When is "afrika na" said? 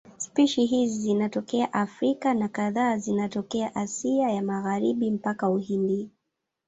1.73-2.47